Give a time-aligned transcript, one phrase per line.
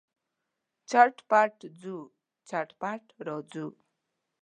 [0.89, 1.97] چټ پټ ځو،
[2.49, 3.67] چټ پټ راځو.